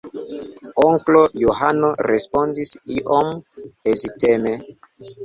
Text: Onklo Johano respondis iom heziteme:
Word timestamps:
Onklo 0.83 1.19
Johano 1.41 1.91
respondis 2.11 2.71
iom 2.95 3.29
heziteme: 3.91 4.57